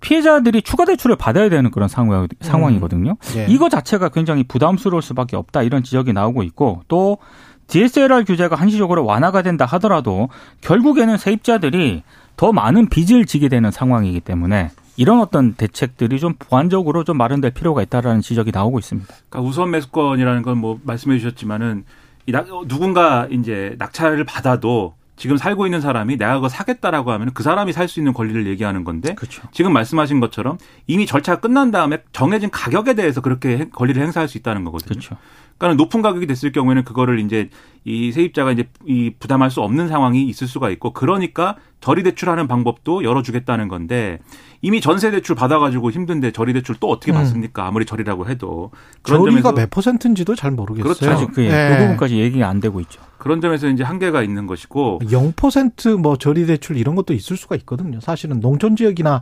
[0.01, 3.15] 피해자들이 추가 대출을 받아야 되는 그런 상황, 상황이거든요.
[3.35, 3.45] 예.
[3.47, 7.19] 이거 자체가 굉장히 부담스러울 수밖에 없다 이런 지적이 나오고 있고 또
[7.67, 10.29] DSLR 규제가 한시적으로 완화가 된다 하더라도
[10.61, 12.01] 결국에는 세입자들이
[12.35, 17.81] 더 많은 빚을 지게 되는 상황이기 때문에 이런 어떤 대책들이 좀 보완적으로 좀 마련될 필요가
[17.81, 19.07] 있다라는 지적이 나오고 있습니다.
[19.29, 21.83] 그러니까 우선 매수권이라는 건 뭐 말씀해 주셨지만은
[22.27, 27.43] 이 낙- 누군가 이제 낙찰을 받아도 지금 살고 있는 사람이 내가 그거 사겠다라고 하면 그
[27.43, 29.43] 사람이 살 수 있는 권리를 얘기하는 건데 그렇죠.
[29.51, 34.37] 지금 말씀하신 것처럼 이미 절차가 끝난 다음에 정해진 가격에 대해서 그렇게 행- 권리를 행사할 수
[34.37, 34.89] 있다는 거거든요.
[34.99, 35.17] 그렇죠.
[35.57, 37.49] 그러니까 높은 가격이 됐을 경우에는 그거를 이제
[37.85, 43.03] 이 세입자가 이제 이 부담할 수 없는 상황이 있을 수가 있고 그러니까 저리 대출하는 방법도
[43.03, 44.19] 열어주겠다는 건데
[44.61, 47.15] 이미 전세 대출 받아가지고 힘든데 저리 대출 또 어떻게 음.
[47.15, 47.67] 받습니까?
[47.67, 50.93] 아무리 저리라고 해도 그런 저리가 점에서 몇 퍼센트인지도 잘 모르겠어요.
[50.93, 51.11] 그렇죠.
[51.11, 51.69] 아직 그, 예.
[51.69, 53.01] 그 부분까지 얘기가 안 되고 있죠.
[53.17, 57.99] 그런 점에서 이제 한계가 있는 것이고 0%뭐 저리 대출 이런 것도 있을 수가 있거든요.
[57.99, 59.21] 사실은 농촌 지역이나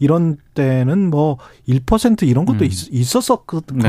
[0.00, 1.38] 이런 때는 뭐
[1.68, 2.66] 1% 이런 것도 음.
[2.66, 3.82] 있, 있었었거든요.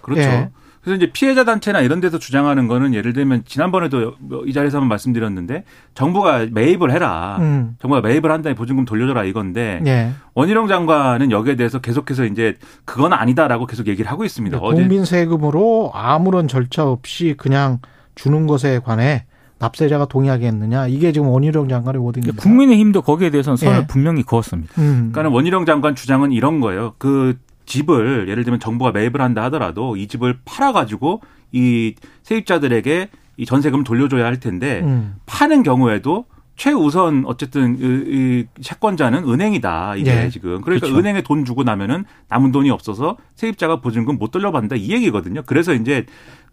[0.00, 0.22] 그렇죠.
[0.22, 0.50] 예.
[0.82, 5.64] 그래서 이제 피해자 단체나 이런 데서 주장하는 거는 예를 들면 지난번에도 뭐이 자리에서 한번 말씀드렸는데
[5.94, 7.36] 정부가 매입을 해라.
[7.40, 7.76] 음.
[7.80, 10.10] 정부가 매입을 한 다음에 보증금 돌려줘라 이건데 예.
[10.34, 14.58] 원희룡 장관은 여기에 대해서 계속해서 이제 그건 아니다라고 계속 얘기를 하고 있습니다.
[14.58, 17.78] 어제 네, 국민 세금으로 아무런 절차 없이 그냥
[18.16, 19.24] 주는 것에 관해
[19.60, 20.88] 납세자가 동의하겠느냐.
[20.88, 22.42] 이게 지금 원희룡 장관의 워딩입니다.
[22.42, 23.86] 국민의힘도 거기에 대해서는 선을 예.
[23.86, 24.72] 분명히 그었습니다.
[24.78, 25.10] 음.
[25.12, 26.94] 그러니까 원희룡 장관 주장은 이런 거예요.
[26.98, 31.20] 그 집을 예를 들면 정부가 매입을 한다 하더라도 이 집을 팔아가지고
[31.52, 35.16] 이 세입자들에게 이 전세금을 돌려줘야 할 텐데 음.
[35.26, 40.28] 파는 경우에도 최우선 어쨌든 이, 채권자는 은행이다 이게 네.
[40.28, 40.98] 지금 그러니까 그렇죠.
[40.98, 45.42] 은행에 돈 주고 나면은 남은 돈이 없어서 세입자가 보증금 못 돌려받는다 이 얘기거든요.
[45.46, 46.04] 그래서 이제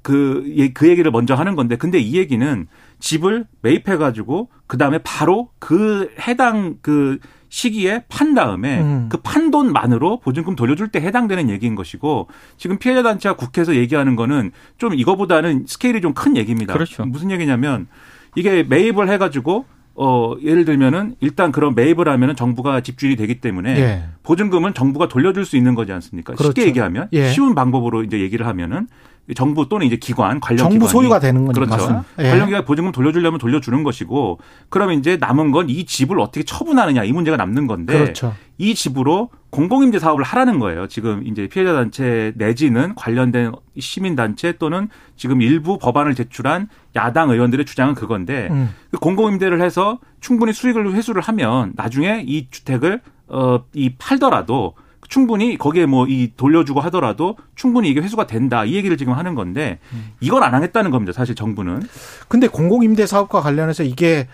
[0.02, 2.68] 그, 그 얘기를 먼저 하는 건데 근데 이 얘기는
[3.00, 7.20] 집을 매입해 가지고 그 다음에 바로 그 해당 그
[7.50, 9.10] 시기에 판 다음에 음.
[9.10, 14.94] 그판 돈만으로 보증금 돌려줄 때 해당되는 얘기인 것이고 지금 피해자 단체가 국회에서 얘기하는 거는 좀
[14.94, 16.74] 이거보다는 스케일이 좀 큰 얘기입니다.
[16.74, 17.06] 그렇죠.
[17.06, 17.88] 무슨 얘기냐면
[18.36, 24.04] 이게 매입을 해가지고 어, 예를 들면은 일단 그런 매입을 하면은 정부가 집주인이 되기 때문에 예.
[24.24, 26.34] 보증금은 정부가 돌려줄 수 있는 거지 않습니까?
[26.36, 26.52] 그렇죠.
[26.52, 27.30] 쉽게 얘기하면 예.
[27.32, 28.88] 쉬운 방법으로 이제 얘기를 하면은
[29.36, 31.62] 정부 또는 이제 기관 관련 정부 기관이 소유가 되는 거죠.
[31.62, 32.04] 그렇죠.
[32.20, 32.30] 예.
[32.30, 34.40] 관련 기관 보증금 돌려주려면 돌려주는 것이고
[34.70, 38.36] 그러면 이제 남은 건 이 집을 어떻게 처분하느냐 이 문제가 남는 건데 그렇죠.
[38.58, 40.88] 이 집으로 공공임대 사업을 하라는 거예요.
[40.88, 47.66] 지금 이제 피해자 단체 내지는 관련된 시민 단체 또는 지금 일부 법안을 제출한 야당 의원들의
[47.66, 48.74] 주장은 그건데 음.
[48.92, 54.74] 그 공공임대를 해서 충분히 수익을 회수를 하면 나중에 이 주택을 어이 팔더라도
[55.10, 59.80] 충분히 거기에 뭐 이 돌려주고 하더라도 충분히 이게 회수가 된다 이 얘기를 지금 하는 건데
[60.22, 61.12] 이걸 안 하겠다는 겁니다.
[61.12, 61.82] 사실 정부는.
[62.28, 64.28] 근데 공공임대 사업과 관련해서 이게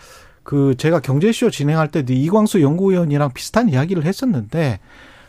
[0.44, 4.80] 그 제가 경제쇼 진행할 때도 이광수 연구위원이랑 비슷한 이야기를 했었는데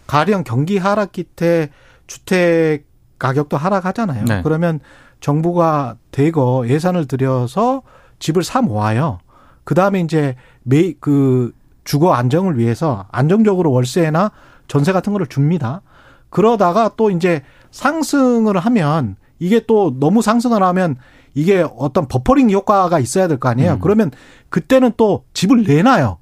[0.06, 1.70] 가령 경기 하락 기태
[2.06, 2.84] 주택
[3.18, 4.24] 가격도 하락하잖아요.
[4.26, 4.40] 네.
[4.42, 4.80] 그러면
[5.20, 7.82] 정부가 대거 예산을 들여서
[8.18, 9.18] 집을 사 모아요.
[9.64, 11.52] 그 다음에 이제 매, 그
[11.84, 14.30] 주거 안정을 위해서 안정적으로 월세나
[14.68, 15.82] 전세 같은 거를 줍니다.
[16.30, 20.96] 그러다가 또 이제 상승을 하면 이게 또 너무 상승을 하면
[21.34, 23.74] 이게 어떤 버퍼링 효과가 있어야 될 거 아니에요.
[23.74, 23.78] 음.
[23.80, 24.10] 그러면
[24.48, 26.18] 그때는 또 집을 내놔요.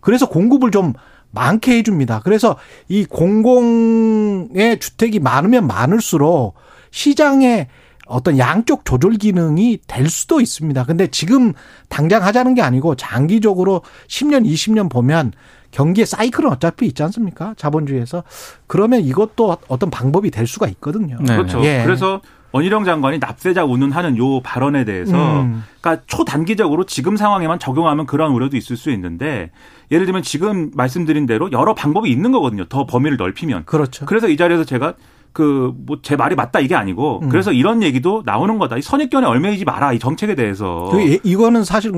[0.00, 0.92] 그래서 공급을 좀
[1.30, 2.20] 많게 해줍니다.
[2.24, 2.56] 그래서
[2.88, 6.54] 이 공공의 주택이 많으면 많을수록
[6.90, 7.68] 시장에
[8.06, 10.84] 어떤 양쪽 조절 기능이 될 수도 있습니다.
[10.84, 11.52] 근데 지금
[11.88, 15.32] 당장 하자는 게 아니고 장기적으로 10년, 20년 보면
[15.70, 17.54] 경기의 사이클은 어차피 있지 않습니까?
[17.56, 18.22] 자본주의에서.
[18.66, 21.16] 그러면 이것도 어떤 방법이 될 수가 있거든요.
[21.20, 21.36] 네.
[21.36, 21.62] 그렇죠.
[21.64, 21.82] 예.
[21.84, 22.20] 그래서
[22.52, 25.62] 원희룡 장관이 납세자 운운하는 요 발언에 대해서 음.
[25.80, 29.50] 그러니까 초단기적으로 지금 상황에만 적용하면 그런 우려도 있을 수 있는데
[29.90, 32.64] 예를 들면 지금 말씀드린 대로 여러 방법이 있는 거거든요.
[32.64, 33.66] 더 범위를 넓히면.
[33.66, 34.04] 그렇죠.
[34.06, 34.94] 그래서 이 자리에서 제가
[35.32, 37.28] 그 뭐 제 말이 맞다 이게 아니고 음.
[37.28, 38.76] 그래서 이런 얘기도 나오는 거다.
[38.76, 40.88] 이 선입견에 얼매이지 마라 이 정책에 대해서.
[40.90, 41.92] 그 이거는 사실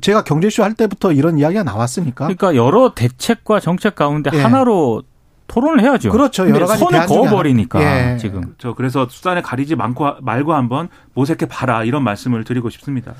[0.00, 2.26] 제가 경제쇼 할 때부터 이런 이야기가 나왔으니까.
[2.26, 4.40] 그러니까 여러 대책과 정책 가운데 예.
[4.40, 5.02] 하나로
[5.48, 6.10] 토론을 해야죠.
[6.10, 6.48] 그렇죠.
[6.48, 7.80] 여러 가지 손을 그어버리니까
[8.12, 8.16] 예.
[8.18, 8.54] 지금.
[8.58, 13.14] 저 그래서 수단에 가리지 않고 말고 한번 모색해 봐라 이런 말씀을 드리고 싶습니다.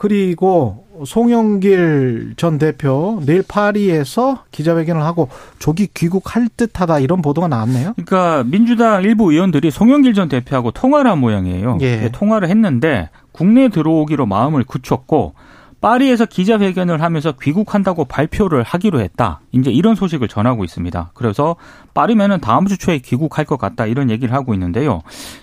[0.00, 7.92] 그리고 송영길 전 대표 내일 파리에서 기자회견을 하고 조기 귀국할 듯하다 이런 보도가 나왔네요.
[7.96, 11.76] 그러니까 민주당 일부 의원들이 송영길 전 대표하고 통화를 한 모양이에요.
[11.82, 12.08] 예.
[12.10, 15.34] 통화를 했는데 국내 들어오기로 마음을 굳혔고
[15.80, 19.40] 파리에서 기자회견을 하면서 귀국한다고 발표를 하기로 했다.
[19.52, 21.10] 이제 이런 소식을 전하고 있습니다.
[21.14, 21.56] 그래서
[21.94, 23.86] 빠르면은 다음 주 초에 귀국할 것 같다.
[23.86, 25.00] 이런 얘기를 하고 있는데요.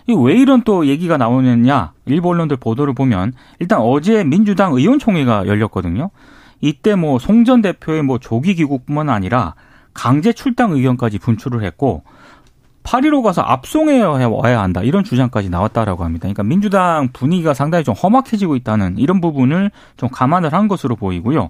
[0.07, 1.93] 왜 이런 또 얘기가 나오느냐?
[2.05, 6.11] 일부 언론들 보도를 보면 일단 어제 민주당 의원총회가 열렸거든요.
[6.61, 9.55] 이때 뭐 송 전 대표의 뭐 조기 귀국뿐만 아니라
[9.93, 12.03] 강제 출당 의견까지 분출을 했고
[12.87, 16.21] 파리로 가서 압송해 와야 한다 이런 주장까지 나왔다라고 합니다.
[16.21, 21.49] 그러니까 민주당 분위기가 상당히 좀 험악해지고 있다는 이런 부분을 좀 감안을 한 것으로 보이고요.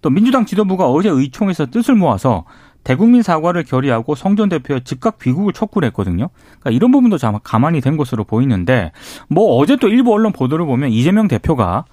[0.00, 2.44] 또 민주당 지도부가 어제 의총에서 뜻을 모아서
[2.84, 6.28] 대국민 사과를 결의하고 성전 대표의 즉각 귀국을 촉구를 했거든요.
[6.60, 8.92] 그러니까 이런 부분도 가만히 된 것으로 보이는데
[9.28, 11.84] 뭐 어제 또 일부 언론 보도를 보면 이재명 대표가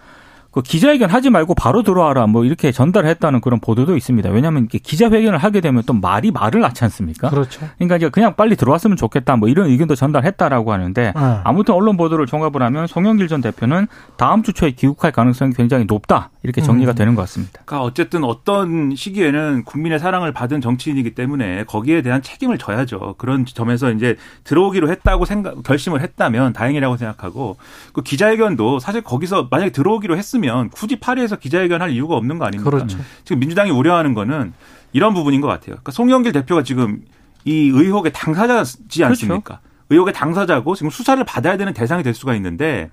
[0.53, 4.29] 그 기자회견 하지 말고 바로 들어와라 뭐 이렇게 전달했다는 그런 보도도 있습니다.
[4.29, 7.31] 왜냐하면 기자회견을 하게 되면 또 말이 말을 낳지 않습니까?
[7.31, 7.67] 그렇죠.
[7.77, 11.13] 그러니까 이제 그냥 빨리 들어왔으면 좋겠다 뭐 이런 의견도 전달했다라고 하는데 네.
[11.43, 16.29] 아무튼 언론 보도를 종합을 하면 송영길 전 대표는 다음 주 초에 귀국할 가능성이 굉장히 높다
[16.43, 16.95] 이렇게 정리가 음.
[16.95, 17.61] 되는 것 같습니다.
[17.65, 23.15] 그러니까 어쨌든 어떤 시기에는 국민의 사랑을 받은 정치인이기 때문에 거기에 대한 책임을 져야죠.
[23.17, 27.57] 그런 점에서 이제 들어오기로 했다고 생각 결심을 했다면 다행이라고 생각하고
[27.91, 32.45] 그 기자회견도 사실 거기서 만약에 들어오기로 했으면 했으면 굳이 파리에서 기자회견 할 이유가 없는 거
[32.45, 32.69] 아닙니까?
[32.69, 32.97] 그렇죠.
[33.23, 34.53] 지금 민주당이 우려하는 거는
[34.91, 35.75] 이런 부분인 것 같아요.
[35.75, 37.01] 그러니까 송영길 대표가 지금
[37.45, 39.05] 이 의혹의 당사자지 그렇죠.
[39.05, 39.41] 않습니까?
[39.41, 39.61] 그렇죠.
[39.89, 42.89] 의혹의 당사자고 지금 수사를 받아야 되는 대상이 될 수가 있는데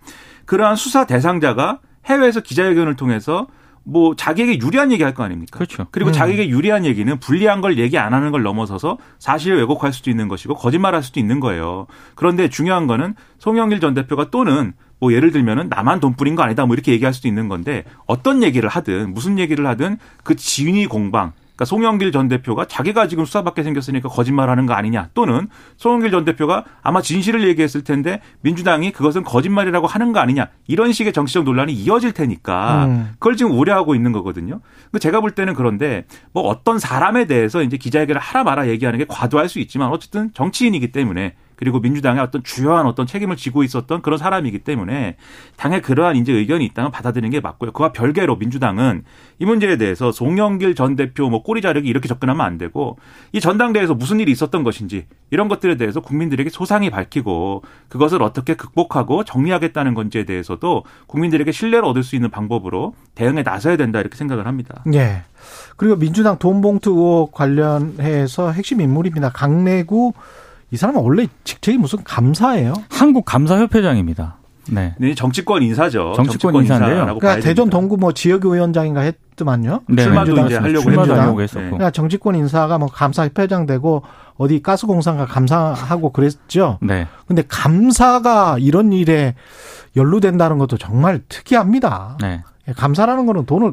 [0.46, 3.46] 그러한 수사 대상자가 해외에서 기자회견을 통해서
[3.82, 5.56] 뭐 자기에게 유리한 얘기 할 거 아닙니까?
[5.58, 5.86] 그렇죠.
[5.90, 6.12] 그리고 음.
[6.12, 10.54] 자기에게 유리한 얘기는 불리한 걸 얘기 안 하는 걸 넘어서서 사실을 왜곡할 수도 있는 것이고
[10.54, 11.86] 거짓말할 수도 있는 거예요.
[12.14, 16.66] 그런데 중요한 거는 송영길 전 대표가 또는 뭐 예를 들면은 나만 돈 뿌린 거 아니다
[16.66, 21.32] 뭐 이렇게 얘기할 수도 있는 건데 어떤 얘기를 하든 무슨 얘기를 하든 그 진위 공방
[21.60, 26.64] 그러니까 송영길 전 대표가 자기가 지금 수사받게 생겼으니까 거짓말하는 거 아니냐 또는 송영길 전 대표가
[26.82, 32.12] 아마 진실을 얘기했을 텐데 민주당이 그것은 거짓말이라고 하는 거 아니냐 이런 식의 정치적 논란이 이어질
[32.12, 33.10] 테니까 음.
[33.18, 34.60] 그걸 지금 우려하고 있는 거거든요.
[34.90, 39.04] 그 제가 볼 때는 그런데 뭐 어떤 사람에 대해서 이제 기자회견을 하라 마라 얘기하는 게
[39.06, 44.18] 과도할 수 있지만 어쨌든 정치인이기 때문에 그리고 민주당의 어떤 주요한 어떤 책임을 지고 있었던 그런
[44.18, 45.16] 사람이기 때문에
[45.56, 47.72] 당에 그러한 이제 의견이 있다면 받아들이는 게 맞고요.
[47.72, 49.04] 그와 별개로 민주당은
[49.38, 52.96] 이 문제에 대해서 송영길 전 대표 뭐 꼬리 자르기 이렇게 접근하면 안 되고
[53.32, 59.24] 이 전당대회에서 무슨 일이 있었던 것인지 이런 것들에 대해서 국민들에게 소상히 밝히고 그것을 어떻게 극복하고
[59.24, 64.82] 정리하겠다는 건지에 대해서도 국민들에게 신뢰를 얻을 수 있는 방법으로 대응에 나서야 된다 이렇게 생각을 합니다.
[64.94, 65.24] 예.
[65.76, 69.30] 그리고 민주당 돈봉투 관련해서 핵심 인물입니다.
[69.30, 70.14] 강내구
[70.72, 72.74] 이 사람은 원래 직책이 무슨 감사예요?
[72.90, 74.36] 한국 감사협회장입니다.
[74.70, 74.94] 네.
[74.98, 76.12] 네, 정치권 인사죠.
[76.14, 76.90] 정치권 인사인데요.
[76.92, 77.70] 인사라고 그러니까 대전.
[77.70, 79.80] 동구 뭐 지역위원장인가 했더만요.
[79.88, 80.02] 네.
[80.02, 81.14] 출마도 민주당- 이제 하려고 출마도.
[81.14, 81.60] 하려고 했었고.
[81.60, 81.66] 네.
[81.70, 84.02] 그러니까 정치권 인사가 뭐 감사협회장 되고
[84.36, 86.78] 어디 가스공사가 감사하고 그랬죠.
[86.82, 87.08] 네.
[87.26, 89.34] 근데 감사가 이런 일에
[89.96, 92.16] 연루된다는 것도 정말 특이합니다.
[92.20, 92.42] 네.
[92.76, 93.72] 감사라는 거는 돈을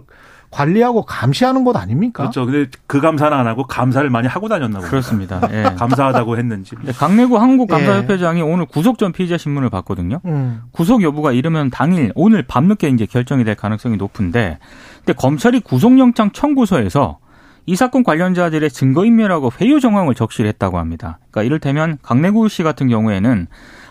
[0.50, 2.24] 관리하고 감시하는 것 아닙니까?
[2.24, 2.46] 그렇죠.
[2.46, 4.90] 근데 그 감사는 안 하고 감사를 많이 하고 다녔나 보다.
[4.90, 5.42] 그렇습니다.
[5.52, 5.64] 예.
[5.78, 6.76] 감사하다고 했는지.
[6.84, 8.44] 네, 강내구 한국감사협회장이 예.
[8.44, 10.22] 오늘 구속 전 피의자 신문을 봤거든요.
[10.26, 10.62] 음.
[10.72, 14.60] 구속 여부가 이르면 당일 오늘 밤늦게 이제 결정이 될 가능성이 높은데,
[15.00, 17.20] 근데 검찰이 구속영장 청구서에서
[17.66, 21.20] 이 사건 관련자들의 증거인멸하고 회유 정황을 적시를 했다고 합니다.
[21.30, 23.48] 그러니까 이를테면 강내구 씨 같은 경우에는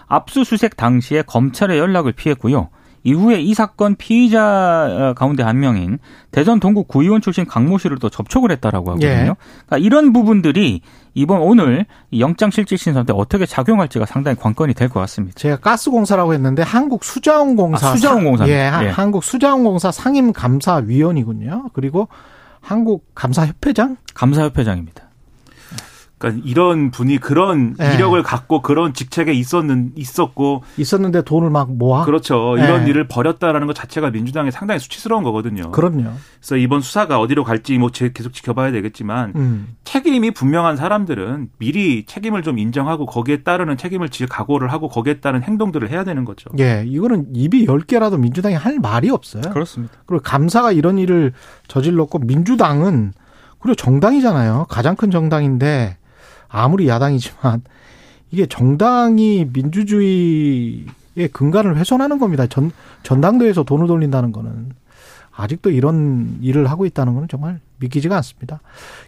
[0.09, 2.71] 압수수색 당시에 검찰의 연락을 피했고요.
[3.07, 5.99] 이후에 이 사건 피의자 가운데 한 명인
[6.33, 9.09] 대전 동구 구의원 출신 강모 씨를 또 접촉을 했다라고 하거든요.
[9.09, 9.17] 예.
[9.67, 10.81] 그러니까 이런 부분들이
[11.15, 15.35] 이번 오늘 이 영장 실질 심사 때 어떻게 작용할지가 상당히 관건이 될 것 같습니다.
[15.39, 18.59] 제가 가스공사라고 했는데 한국 수자원공사 아, 수자원공사입니다.
[18.61, 18.89] 예, 하- 예.
[18.89, 21.71] 한국 수자원공사 상임 감사위원이군요.
[21.75, 22.09] 그리고
[22.61, 23.97] 한국 감사협회장?
[24.15, 25.05] 감사협회장입니다.
[26.19, 27.95] 그러니까 이런 분이 그런 네.
[27.95, 32.07] 이력을 갖고 그런 직책에 있었는 있었고 있었는데 돈을 막 모아?
[32.07, 32.55] 그렇죠.
[32.57, 32.65] 네.
[32.65, 35.71] 이런 일을 벌였다라는 것 자체가 민주당에 상당히 수치스러운 거거든요.
[35.73, 36.05] 그럼요.
[36.41, 39.77] 그래서 이번 수사가 어디로 갈지 뭐 제- 계속 지켜봐야 되겠지만 음.
[39.85, 45.43] 책임이 분명한 사람들은 미리 책임을 좀 인정하고 거기에 따르는 책임을 질 각오를 하고 거기에 따른
[45.43, 46.49] 행동들을 해야 되는 거죠.
[46.59, 49.43] 예, 이거는 입이 열 개라도 민주당이 할 말이 없어요.
[49.53, 49.95] 그렇습니다.
[50.07, 51.35] 그리고 감사가 이런 일을
[51.69, 53.13] 저질렀고 민주당은
[53.59, 54.67] 그리고 정당이잖아요.
[54.71, 55.99] 가장 큰 정당인데
[56.57, 57.63] 아무리 야당이지만
[58.31, 62.47] 이게 정당이 민주주의의 근간을 훼손하는 겁니다.
[62.47, 64.71] 전 전당대회에서 돈을 돌린다는 거는
[65.33, 68.61] 아직도 이런 일을 하고 있다는 거는 정말 믿기지가 않습니다.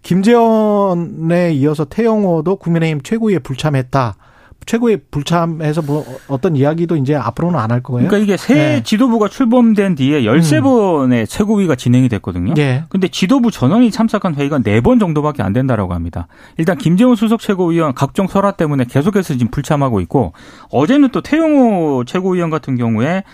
[0.03, 4.17] 김재원에 이어서 태영호도 국민의힘 최고위에 불참했다.
[4.67, 8.09] 최고위 불참해서 뭐 어떤 이야기도 이제 앞으로는 안 할 거예요.
[8.09, 8.83] 그러니까 이게 새 네.
[8.83, 12.55] 지도부가 출범된 뒤에 13번의 최고위가 진행이 됐거든요.
[12.59, 12.85] 예.
[12.89, 16.29] 근데 지도부 전원이 참석한 회의가 4번 정도밖에 안 된다라고 합니다.
[16.57, 20.33] 일단 김재원 수석 최고위원 각종 설화 때문에 계속해서 지금 불참하고 있고
[20.71, 23.25] 어제는 또 태용호 최고위원 같은 경우에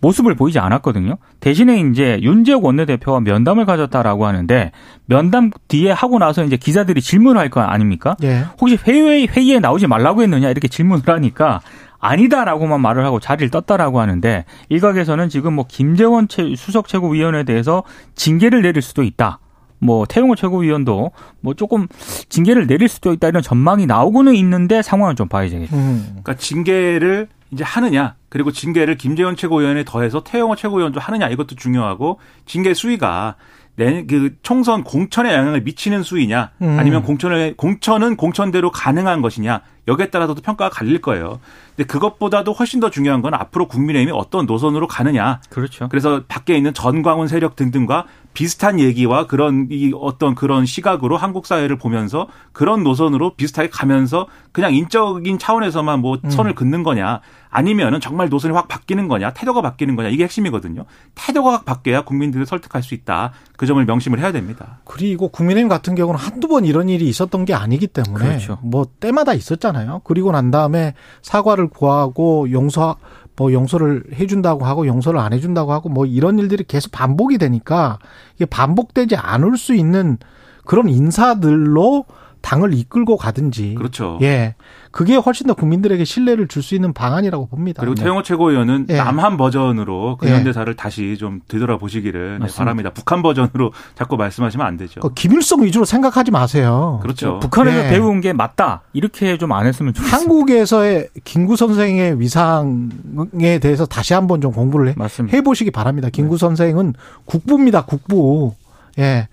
[0.00, 1.16] 모습을 보이지 않았거든요.
[1.40, 4.72] 대신에 이제 윤재욱 원내대표와 면담을 가졌다라고 하는데
[5.06, 8.16] 면담 뒤에 하고 나서 이제 기자들이 질문을 할거 아닙니까?
[8.22, 8.44] 예.
[8.60, 11.60] 혹시 회의, 회의에 나오지 말라고 했느냐 이렇게 질문을 하니까
[11.98, 17.82] 아니다라고만 말을 하고 자리를 떴다라고 하는데 일각에서는 지금 뭐 김재원 최- 수석 최고위원에 대해서
[18.14, 19.38] 징계를 내릴 수도 있다.
[19.82, 21.10] 뭐 태용호 최고위원도
[21.40, 21.88] 뭐 조금
[22.28, 25.74] 징계를 내릴 수도 있다 이런 전망이 나오고는 있는데 상황을 좀 봐야겠죠.
[25.76, 26.04] 음.
[26.08, 32.74] 그러니까 징계를 이제 하느냐 그리고 징계를 김재원 최고위원에 더해서 태영호 최고위원도 하느냐 이것도 중요하고 징계
[32.74, 33.36] 수위가
[33.76, 36.78] 내그 총선 공천에 영향을 미치는 수위냐 음.
[36.78, 41.40] 아니면 공천을 공천은 공천대로 가능한 것이냐 여기에 따라서도 평가가 갈릴 거예요.
[41.76, 45.40] 근데 그것보다도 훨씬 더 중요한 건 앞으로 국민의힘이 어떤 노선으로 가느냐.
[45.50, 45.88] 그렇죠.
[45.88, 51.76] 그래서 밖에 있는 전광훈 세력 등등과 비슷한 얘기와 그런 이 어떤 그런 시각으로 한국 사회를
[51.78, 58.54] 보면서 그런 노선으로 비슷하게 가면서 그냥 인적인 차원에서만 뭐 선을 긋는 거냐 아니면은 정말 노선이
[58.54, 60.84] 확 바뀌는 거냐 태도가 바뀌는 거냐 이게 핵심이거든요.
[61.16, 63.32] 태도가 확 바뀌어야 국민들을 설득할 수 있다.
[63.56, 64.78] 그 점을 명심을 해야 됩니다.
[64.84, 68.58] 그리고 국민의힘 같은 경우는 한두 번 이런 일이 있었던 게 아니기 때문에 그렇죠.
[68.62, 69.69] 뭐 때마다 있었잖아요.
[70.04, 72.96] 그리고 난 다음에 사과를 구하고 용서
[73.36, 77.98] 뭐 용서를 해준다고 하고 용서를 안 해준다고 하고 뭐 이런 일들이 계속 반복이 되니까
[78.36, 80.18] 이게 반복되지 않을 수 있는
[80.66, 82.04] 그런 인사들로
[82.42, 84.18] 당을 이끌고 가든지 그렇죠.
[84.22, 84.54] 예
[84.90, 87.80] 그게 훨씬 더 국민들에게 신뢰를 줄 수 있는 방안이라고 봅니다.
[87.80, 88.02] 그리고 네.
[88.02, 88.96] 태영호 최고위원은 예.
[88.96, 90.34] 남한 버전으로 그 예.
[90.34, 92.58] 현대사를 다시 좀 되돌아보시기를 네, 맞습니다.
[92.58, 92.90] 바랍니다.
[92.92, 95.00] 북한 버전으로 자꾸 말씀하시면 안 되죠.
[95.00, 96.98] 그 김일성 위주로 생각하지 마세요.
[97.02, 97.38] 그렇죠.
[97.40, 97.88] 북한에서 예.
[97.88, 100.16] 배운 게 맞다 이렇게 좀 안 했으면 좋겠습니다.
[100.18, 104.94] 한국에서의 김구 선생의 위상에 대해서 다시 한번 좀 공부를 해.
[105.32, 106.08] 해보시기 바랍니다.
[106.12, 108.54] 김구 선생은 국부입니다, 국부.
[109.00, 109.28] 예.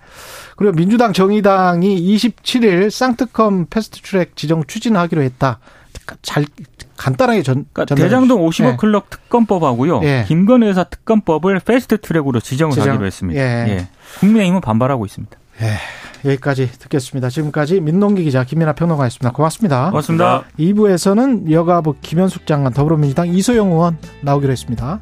[0.56, 5.60] 그리고 민주당 정의당이 27일 쌍특검 패스트트랙 지정 추진하기로 했다.
[6.22, 6.44] 잘
[6.96, 8.76] 간단하게 전 그러니까 대장동 55 예.
[8.76, 10.00] 클럽 특검법하고요.
[10.02, 10.24] 예.
[10.26, 12.88] 김건희 여사 특검법을 패스트트랙으로 지정을 지정.
[12.88, 13.40] 하기로 했습니다.
[13.40, 13.68] 예.
[13.68, 13.88] 예.
[14.20, 15.38] 국민의힘은 반발하고 있습니다.
[16.24, 17.30] 여기까지 듣겠습니다.
[17.30, 19.32] 지금까지 민동기 기자 김민아 평론가였습니다.
[19.32, 19.90] 고맙습니다.
[19.90, 20.44] 고맙습니다.
[20.58, 25.00] 2부에서는 여가부 김현숙 장관 더불어민주당 이소영 의원 나오기로 했습니다.